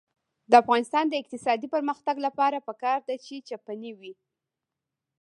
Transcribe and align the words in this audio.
د 0.49 0.53
افغانستان 0.61 1.05
د 1.09 1.13
اقتصادي 1.21 1.67
پرمختګ 1.75 2.15
لپاره 2.25 2.65
پکار 2.67 2.99
ده 3.07 3.15
چې 3.25 3.35
چپنې 3.47 3.91
وي. 3.99 4.13